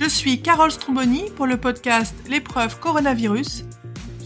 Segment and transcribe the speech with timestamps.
[0.00, 3.66] Je suis Carole Stromboni pour le podcast L'épreuve coronavirus.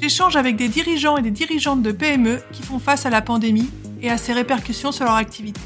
[0.00, 3.68] J'échange avec des dirigeants et des dirigeantes de PME qui font face à la pandémie
[4.00, 5.60] et à ses répercussions sur leur activité.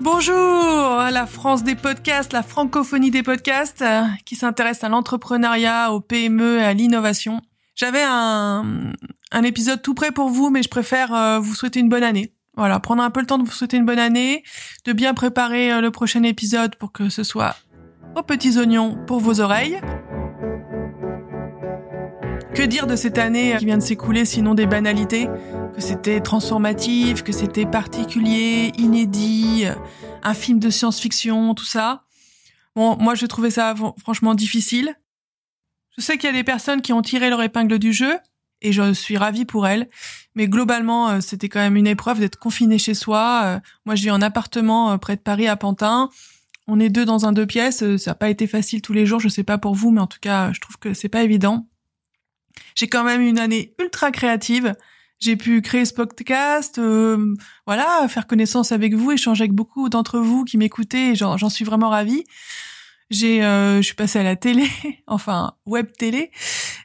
[0.00, 5.92] Bonjour à la France des podcasts, la francophonie des podcasts euh, qui s'intéresse à l'entrepreneuriat,
[5.92, 7.42] aux PME et à l'innovation.
[7.76, 8.92] J'avais un,
[9.30, 12.34] un épisode tout prêt pour vous, mais je préfère euh, vous souhaiter une bonne année.
[12.56, 14.42] Voilà, prendre un peu le temps de vous souhaiter une bonne année,
[14.84, 17.56] de bien préparer euh, le prochain épisode pour que ce soit
[18.16, 19.80] aux petits oignons pour vos oreilles.
[22.54, 25.28] Que dire de cette année qui vient de s'écouler sinon des banalités?
[25.74, 29.66] Que c'était transformatif, que c'était particulier, inédit,
[30.22, 32.04] un film de science-fiction, tout ça.
[32.74, 34.94] Bon, moi je trouvais ça franchement difficile.
[35.96, 38.18] Je sais qu'il y a des personnes qui ont tiré leur épingle du jeu
[38.60, 39.88] et je suis ravie pour elles.
[40.34, 43.42] Mais globalement, euh, c'était quand même une épreuve d'être confiné chez soi.
[43.44, 46.08] Euh, moi, je vis en appartement euh, près de Paris à Pantin.
[46.68, 47.96] On est deux dans un deux pièces.
[47.96, 49.18] Ça n'a pas été facile tous les jours.
[49.18, 51.68] Je sais pas pour vous, mais en tout cas, je trouve que c'est pas évident.
[52.76, 54.74] J'ai quand même une année ultra créative.
[55.18, 56.80] J'ai pu créer ce podcast,
[57.66, 61.14] voilà, faire connaissance avec vous, échanger avec beaucoup d'entre vous qui m'écoutez.
[61.14, 62.24] J'en suis vraiment ravie.
[63.10, 64.68] J'ai, euh, je suis passée à la télé,
[65.06, 66.30] enfin web télé.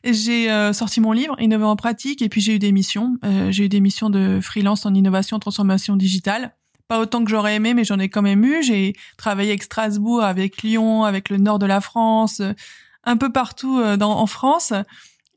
[0.04, 3.18] J'ai euh, sorti mon livre Innover en pratique et puis j'ai eu des missions.
[3.50, 6.56] j'ai eu des missions de freelance en innovation, transformation digitale.
[6.88, 8.62] Pas autant que j'aurais aimé, mais j'en ai quand même eu.
[8.64, 12.42] J'ai travaillé avec Strasbourg, avec Lyon, avec le nord de la France,
[13.03, 14.73] un peu partout dans, en France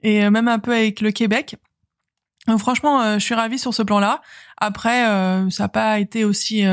[0.02, 1.56] et euh, même un peu avec le Québec.
[2.56, 4.22] Franchement, euh, je suis ravie sur ce plan-là.
[4.56, 6.64] Après, euh, ça n'a pas été aussi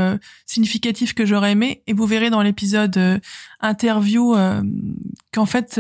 [0.46, 1.84] significatif que j'aurais aimé.
[1.88, 3.22] Et vous verrez dans l'épisode
[3.60, 4.36] interview
[5.34, 5.80] qu'en fait,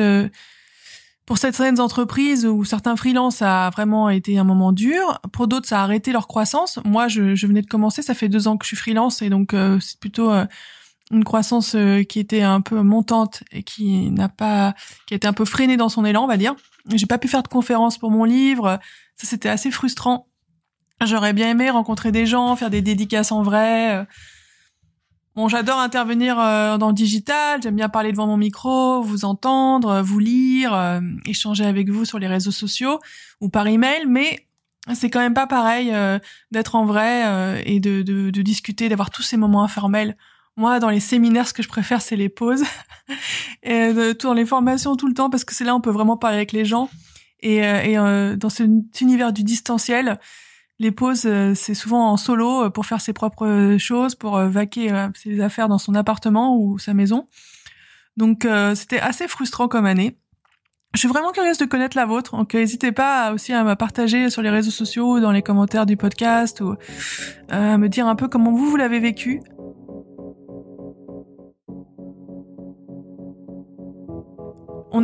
[1.26, 5.20] pour certaines entreprises ou certains freelances, ça a vraiment été un moment dur.
[5.32, 6.80] Pour d'autres, ça a arrêté leur croissance.
[6.84, 9.30] Moi, je, je, venais de commencer, ça fait deux ans que je suis freelance et
[9.30, 10.32] donc c'est plutôt
[11.12, 11.76] une croissance
[12.08, 14.76] qui était un peu montante et qui n'a pas,
[15.08, 16.56] qui a été un peu freinée dans son élan, on va dire.
[16.94, 18.80] J'ai pas pu faire de conférence pour mon livre.
[19.18, 20.28] Ça, c'était assez frustrant.
[21.04, 24.06] J'aurais bien aimé rencontrer des gens, faire des dédicaces en vrai.
[25.36, 27.62] Bon, j'adore intervenir euh, dans le digital.
[27.62, 32.20] J'aime bien parler devant mon micro, vous entendre, vous lire, euh, échanger avec vous sur
[32.20, 33.02] les réseaux sociaux
[33.42, 34.06] ou par email.
[34.08, 34.48] Mais
[34.94, 36.20] c'est quand même pas pareil euh,
[36.52, 40.16] d'être en vrai et de, de, de discuter, d'avoir tous ces moments informels.
[40.56, 42.64] Moi, dans les séminaires, ce que je préfère, c'est les pauses.
[43.64, 46.16] et dans les formations tout le temps, parce que c'est là où on peut vraiment
[46.16, 46.90] parler avec les gens.
[47.42, 48.70] Et, euh, euh, dans cet
[49.02, 50.20] univers du distanciel,
[50.80, 55.42] les pauses, euh, c'est souvent en solo pour faire ses propres choses, pour vaquer ses
[55.42, 57.28] affaires dans son appartement ou sa maison.
[58.18, 60.18] Donc, c'était assez frustrant comme année.
[60.94, 64.30] Je suis vraiment curieuse de connaître la vôtre, donc n'hésitez pas aussi à me partager
[64.30, 66.76] sur les réseaux sociaux, dans les commentaires du podcast, ou
[67.50, 69.42] à me dire un peu comment vous, vous l'avez vécu.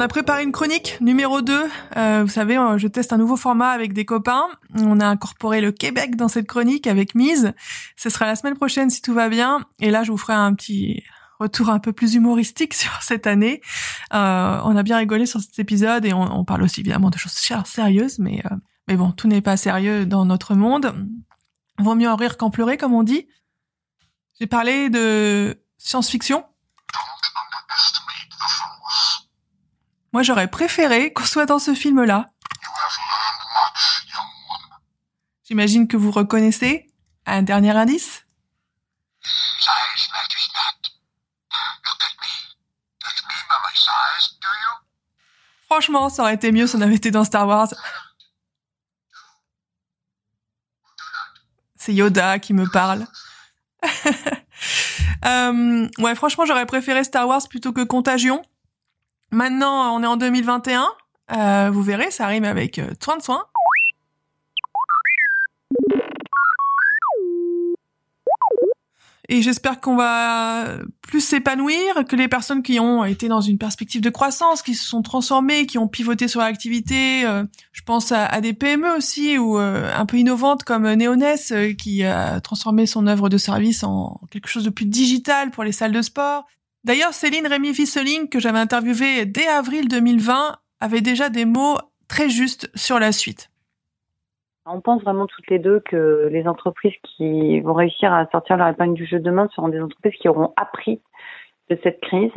[0.02, 1.70] A préparé une chronique numéro 2.
[1.96, 4.46] Euh, vous savez, euh, je teste un nouveau format avec des copains.
[4.76, 7.54] On a incorporé le Québec dans cette chronique avec Mise.
[7.96, 9.66] Ce sera la semaine prochaine si tout va bien.
[9.80, 11.04] Et là, je vous ferai un petit
[11.40, 13.62] retour un peu plus humoristique sur cette année.
[14.14, 17.40] Euh, on a bien rigolé sur cet épisode et on, parle aussi évidemment de choses
[17.66, 18.44] sérieuses, mais
[18.88, 20.94] mais bon, tout n'est pas sérieux dans notre monde.
[21.78, 23.28] Vaut mieux en rire qu'en pleurer, comme on dit.
[24.40, 26.44] J'ai parlé de science-fiction
[30.14, 32.28] Moi, j'aurais préféré qu'on soit dans ce film-là.
[35.48, 36.88] J'imagine que vous reconnaissez
[37.26, 38.26] un dernier indice
[45.66, 47.70] Franchement, ça aurait été mieux si on avait été dans Star Wars.
[51.78, 53.08] C'est Yoda qui me parle.
[55.26, 58.44] euh, ouais, franchement, j'aurais préféré Star Wars plutôt que Contagion.
[59.32, 60.88] Maintenant, on est en 2021.
[61.32, 63.46] Euh, vous verrez, ça rime avec euh, soin de soin.
[69.30, 74.02] Et j'espère qu'on va plus s'épanouir, que les personnes qui ont été dans une perspective
[74.02, 78.42] de croissance, qui se sont transformées, qui ont pivoté sur l'activité, euh, je pense à,
[78.42, 83.30] des PME aussi, ou euh, un peu innovantes comme Neoness, qui a transformé son œuvre
[83.30, 86.46] de service en quelque chose de plus digital pour les salles de sport.
[86.84, 92.30] D'ailleurs, Céline Rémy Fisseling, que j'avais interviewée dès avril 2020, avait déjà des mots très
[92.30, 93.50] justes sur la suite.
[94.66, 98.68] On pense vraiment toutes les deux que les entreprises qui vont réussir à sortir leur
[98.68, 101.02] épingle du jeu demain seront des entreprises qui auront appris
[101.70, 102.32] de cette crise,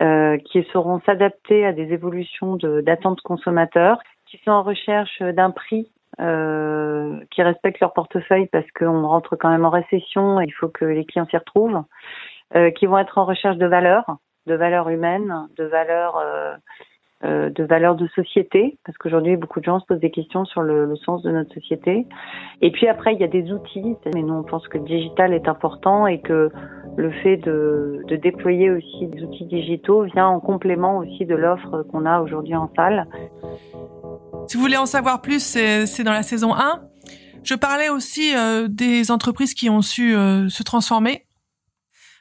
[0.00, 5.90] euh, qui sauront s'adapter à des évolutions d'attentes consommateurs, qui sont en recherche d'un prix
[6.20, 10.68] euh, qui respectent leur portefeuille parce qu'on rentre quand même en récession et il faut
[10.68, 11.82] que les clients s'y retrouvent,
[12.76, 16.54] qui vont être en recherche de valeurs, de valeurs humaines, de valeurs euh,
[17.24, 20.60] euh, de valeurs de société, parce qu'aujourd'hui beaucoup de gens se posent des questions sur
[20.60, 22.06] le, le, sens de notre société.
[22.60, 25.32] Et puis après il y a des outils, mais nous on pense que le digital
[25.32, 26.50] est important et que
[26.96, 31.84] le fait de, de déployer aussi des outils digitaux vient en complément aussi de l'offre
[31.90, 33.06] qu'on a aujourd'hui en salle.
[34.48, 36.82] Si vous voulez en savoir plus, c'est dans la saison 1.
[37.42, 41.23] Je parlais aussi euh, des entreprises qui ont su euh, se transformer.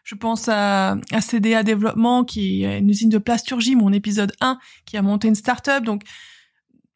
[0.03, 4.59] Je pense à, à CDA Développement, qui est une usine de plasturgie, mon épisode 1,
[4.85, 5.83] qui a monté une start-up.
[5.83, 6.03] Donc,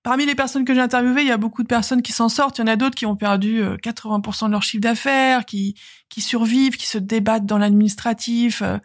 [0.07, 2.57] parmi les personnes que j'ai interviewées, il y a beaucoup de personnes qui s'en sortent.
[2.57, 5.75] Il y en a d'autres qui ont perdu 80% euh, de leur chiffre d'affaires, qui,
[6.09, 8.62] qui survivent, qui se débattent dans l'administratif.
[8.62, 8.77] Euh.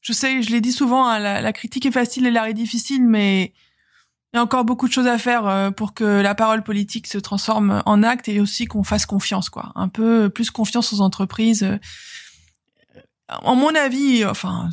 [0.00, 2.54] Je sais, je l'ai dit souvent, hein, la, la, critique est facile et l'art est
[2.54, 3.52] difficile, mais
[4.32, 7.06] il y a encore beaucoup de choses à faire euh, pour que la parole politique
[7.06, 9.72] se transforme en acte et aussi qu'on fasse confiance, quoi.
[9.74, 11.78] Un peu plus confiance aux entreprises.
[13.42, 14.70] En mon avis, enfin,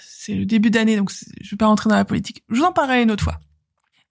[0.00, 1.10] c'est le début d'année, donc
[1.40, 2.42] je vais pas rentrer dans la politique.
[2.50, 3.38] Je vous en parlerai une autre fois.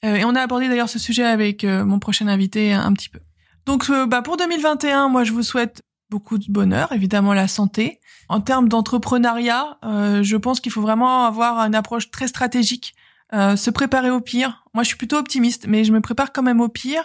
[0.05, 3.09] Euh, et on a abordé d'ailleurs ce sujet avec euh, mon prochain invité un, petit
[3.09, 3.19] peu.
[3.65, 7.99] Donc, euh, bah, pour 2021, moi, je vous souhaite beaucoup de bonheur, évidemment la santé.
[8.29, 12.93] En termes d'entrepreneuriat, je pense qu'il faut vraiment avoir une approche très stratégique,
[13.31, 14.63] se préparer au pire.
[14.75, 17.03] Moi, je suis plutôt optimiste, mais je me prépare quand même au pire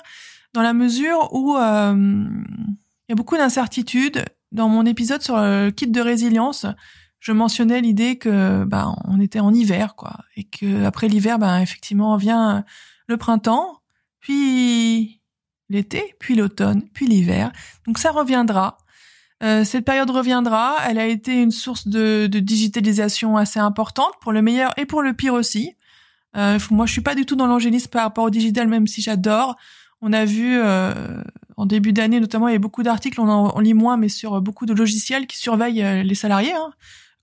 [0.52, 5.86] dans la mesure où il y a beaucoup d'incertitudes dans mon épisode sur le kit
[5.86, 6.66] de résilience,
[7.20, 11.58] je mentionnais l'idée que bah on était en hiver quoi et que après l'hiver ben
[11.60, 12.64] effectivement vient
[13.08, 13.80] le printemps,
[14.20, 15.20] puis
[15.68, 17.52] l'été, puis l'automne, puis l'hiver.
[17.86, 18.78] Donc ça reviendra.
[19.42, 20.76] Euh, cette période reviendra.
[20.88, 25.02] Elle a été une source de, de, digitalisation assez importante pour le meilleur et pour
[25.02, 25.76] le pire aussi.
[26.36, 29.00] Euh, moi, je suis pas du tout dans l'angélisme par rapport au digital, même si
[29.00, 29.56] j'adore.
[30.00, 31.22] On a vu euh,
[31.58, 34.40] en début d'année, notamment, il y a beaucoup d'articles, on en lit moins, mais sur
[34.40, 36.70] beaucoup de logiciels qui surveillent euh, les salariés hein,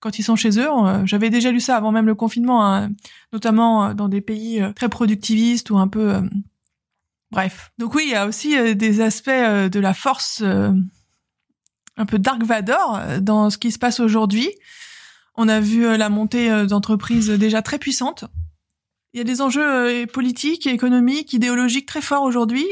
[0.01, 0.67] quand ils sont chez eux.
[0.69, 2.89] Euh, j'avais déjà lu ça avant même le confinement, hein,
[3.31, 6.21] notamment dans des pays très productivistes ou un peu...
[7.31, 7.71] bref.
[7.77, 12.99] Donc oui, il y a aussi des aspects de la force un peu Dark Vador
[13.21, 14.49] dans ce qui se passe aujourd'hui.
[15.35, 18.25] On a vu la montée d'entreprises déjà très puissantes.
[19.13, 22.65] Il y a des enjeux politiques, économiques, idéologiques très forts aujourd'hui,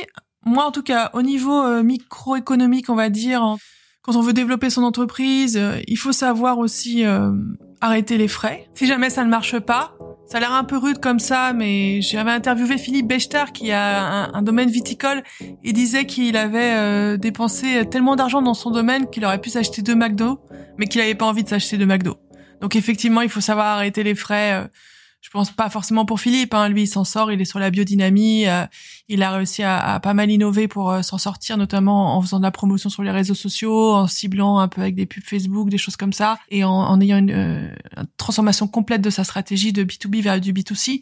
[0.45, 3.55] moi, en tout cas, au niveau euh, microéconomique, on va dire,
[4.01, 7.31] quand on veut développer son entreprise, euh, il faut savoir aussi euh,
[7.81, 8.67] arrêter les frais.
[8.75, 9.95] Si jamais ça ne marche pas,
[10.27, 14.29] ça a l'air un peu rude comme ça, mais j'avais interviewé Philippe Bechter qui a
[14.33, 15.23] un, domaine viticole
[15.63, 19.95] et disait qu'il avait dépensé tellement d'argent dans son domaine qu'il aurait pu s'acheter deux
[19.95, 20.39] McDo,
[20.77, 22.17] mais qu'il n'avait pas envie de s'acheter deux McDo.
[22.61, 24.69] Donc effectivement, il faut savoir arrêter les frais
[25.23, 26.53] je pense pas forcément pour Philippe.
[26.53, 26.67] Hein.
[26.67, 28.45] Lui, il s'en sort, il est sur la biodynamie.
[28.45, 28.65] Euh,
[29.07, 32.43] il a réussi à, pas mal innover pour euh, s'en sortir, notamment en faisant de
[32.43, 35.77] la promotion sur les réseaux sociaux, en ciblant un peu avec des pubs Facebook, des
[35.77, 37.73] choses comme ça, et en, ayant une, euh,
[38.17, 41.01] transformation complète de sa stratégie de B2B vers du B2C.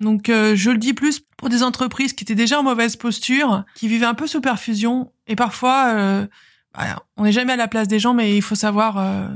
[0.00, 3.86] Donc, je le dis plus pour des entreprises qui étaient déjà en mauvaise posture, qui
[3.88, 6.26] vivaient un peu sous perfusion, et parfois,
[6.74, 9.30] bah, on n'est jamais à la place des gens, mais il faut savoir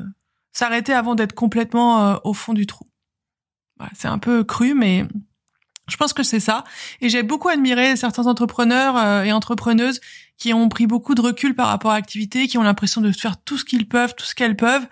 [0.52, 2.87] s'arrêter avant d'être complètement au fond du trou
[3.94, 5.06] c'est un peu cru, mais
[5.88, 6.64] je pense que c'est ça.
[7.00, 10.00] Et j'ai beaucoup admiré certains entrepreneurs euh, et entrepreneuses
[10.36, 13.40] qui ont pris beaucoup de recul par rapport à l'activité, qui ont l'impression de faire
[13.42, 14.86] tout ce qu'ils peuvent, tout ce qu'elles peuvent,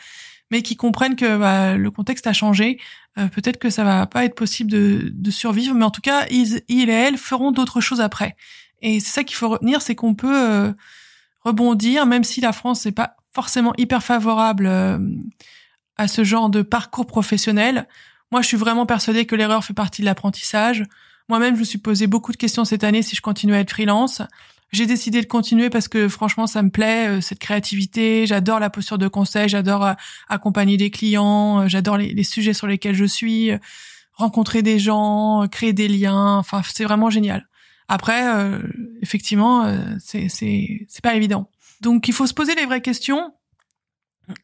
[0.50, 2.80] mais qui comprennent que bah, le contexte a changé.
[3.18, 6.62] Euh, peut-être que ça va pas être possible de, survivre, mais en tout cas, ils,
[6.68, 8.36] ils et elles feront d'autres choses après.
[8.82, 10.72] Et c'est ça qu'il faut retenir, c'est qu'on peut euh,
[11.44, 14.66] rebondir, même si la France n'est pas forcément hyper favorable
[15.98, 17.86] à ce genre de parcours professionnel.
[18.32, 20.84] Moi, je suis vraiment persuadée que l'erreur fait partie de l'apprentissage.
[21.28, 23.70] Moi-même, je me suis posé beaucoup de questions cette année si je continuais à être
[23.70, 24.22] freelance.
[24.72, 28.26] J'ai décidé de continuer parce que franchement, ça me plaît, euh, cette créativité.
[28.26, 29.94] J'adore la posture de conseil, j'adore euh,
[30.28, 33.50] accompagner des clients, euh, j'adore les, sujets sur lesquels je suis,
[34.12, 36.36] rencontrer des gens, créer des liens.
[36.38, 37.46] Enfin, c'est vraiment génial.
[37.88, 38.20] Après,
[39.00, 41.48] effectivement, c'est c'est c'est pas évident.
[41.82, 43.32] Donc, il faut se poser les vraies questions.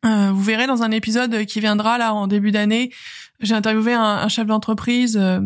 [0.04, 2.90] Vous verrez dans un épisode qui viendra là en début d'année,
[3.40, 5.40] j'ai interviewé un, un chef d'entreprise euh,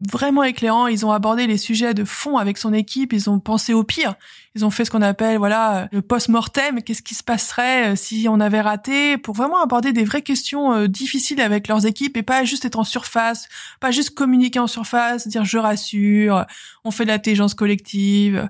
[0.00, 0.86] vraiment éclairant.
[0.86, 3.12] Ils ont abordé les sujets de fond avec son équipe.
[3.12, 4.14] Ils ont pensé au pire.
[4.54, 6.82] Ils ont fait ce qu'on appelle voilà le post-mortem.
[6.82, 9.18] Qu'est-ce qui se passerait euh, si on avait raté?
[9.18, 12.78] Pour vraiment aborder des vraies questions euh, difficiles avec leurs équipes et pas juste être
[12.78, 13.48] en surface,
[13.80, 16.46] pas juste communiquer en surface, dire je rassure,
[16.84, 18.48] on fait de l'intelligence collective.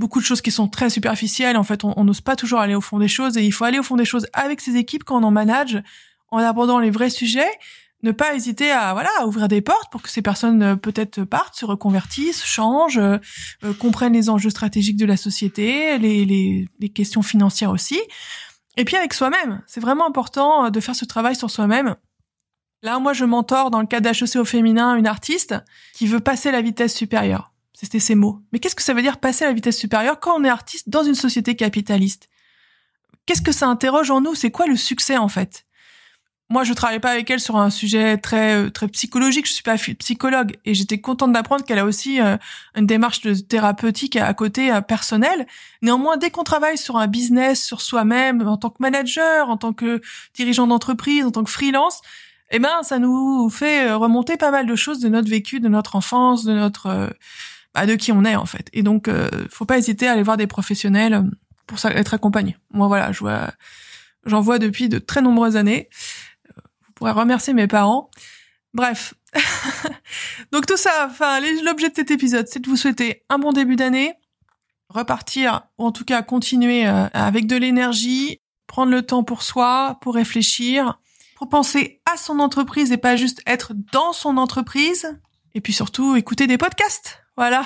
[0.00, 1.58] Beaucoup de choses qui sont très superficielles.
[1.58, 3.78] En fait, on n'ose pas toujours aller au fond des choses et il faut aller
[3.78, 5.82] au fond des choses avec ses équipes quand on en manage
[6.30, 7.50] en abordant les vrais sujets,
[8.02, 11.24] ne pas hésiter à voilà à ouvrir des portes pour que ces personnes euh, peut-être
[11.24, 13.18] partent, se reconvertissent, changent, euh,
[13.62, 18.00] euh, comprennent les enjeux stratégiques de la société, les, les, les questions financières aussi.
[18.78, 21.94] Et puis avec soi-même, c'est vraiment important de faire ce travail sur soi-même.
[22.82, 25.54] Là, moi, je mentor dans le cadre d'HEC au féminin une artiste
[25.92, 27.49] qui veut passer la vitesse supérieure.
[27.80, 28.42] C'était ses mots.
[28.52, 30.90] Mais qu'est-ce que ça veut dire passer à la vitesse supérieure quand on est artiste
[30.90, 32.28] dans une société capitaliste?
[33.24, 34.34] Qu'est-ce que ça interroge en nous?
[34.34, 35.64] C'est quoi le succès en fait?
[36.50, 39.46] Moi, je travaille pas avec elle sur un sujet très euh, très psychologique.
[39.46, 42.36] Je suis pas psychologue et j'étais contente d'apprendre qu'elle a aussi euh,
[42.74, 45.46] une démarche de thérapeutique à, côté euh, personnelle.
[45.80, 49.72] Néanmoins, dès qu'on travaille sur un business, sur soi-même, en tant que manager, en tant
[49.72, 50.02] que
[50.34, 52.02] dirigeant d'entreprise, en tant que freelance,
[52.50, 55.96] eh ben, ça nous fait remonter pas mal de choses de notre vécu, de notre
[55.96, 57.10] enfance, de notre
[57.74, 58.68] bah, de qui on est en fait.
[58.72, 59.08] Et donc,
[59.50, 61.24] faut pas hésiter à aller voir des professionnels
[61.66, 62.56] pour ça, être accompagné.
[62.72, 63.52] Moi, voilà, je vois,
[64.26, 65.88] j'en vois depuis de très nombreuses années
[67.00, 68.10] pourrais remercier mes parents.
[68.74, 69.14] Bref.
[70.52, 73.74] Donc tout ça, enfin, l'objet de cet épisode, c'est de vous souhaiter un bon début
[73.74, 74.12] d'année,
[74.90, 79.98] repartir, ou en tout cas continuer euh, avec de l'énergie, prendre le temps pour soi,
[80.02, 81.00] pour réfléchir,
[81.36, 85.18] pour penser à son entreprise et pas juste être dans son entreprise.
[85.54, 87.22] Et puis surtout, écouter des podcasts.
[87.40, 87.62] Voilà.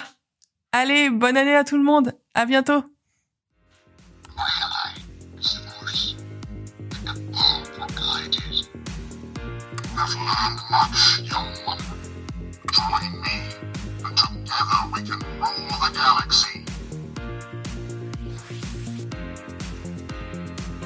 [0.70, 2.12] Allez, bonne année à tout le monde.
[2.32, 2.84] À bientôt.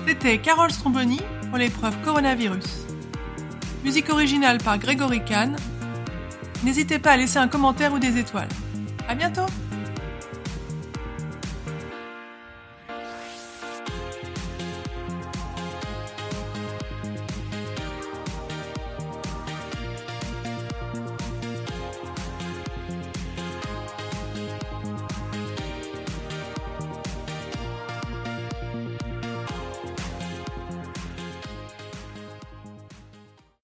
[0.07, 2.87] C'était Carole Stromboni pour l'épreuve coronavirus.
[3.85, 5.57] Musique originale par Grégory Kahn.
[6.65, 8.49] N'hésitez pas à laisser un commentaire ou des étoiles.
[9.09, 9.47] À bientôt!